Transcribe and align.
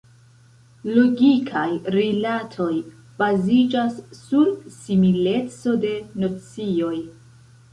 Logikaj 0.93 1.65
rilatoj 1.95 2.71
baziĝas 3.19 4.01
sur 4.23 4.51
simileco 4.79 5.75
de 5.85 5.93
nocioj. 6.25 6.95